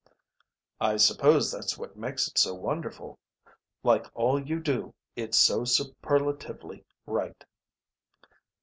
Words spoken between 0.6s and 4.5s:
"I suppose that's what makes it so wonderful. Like all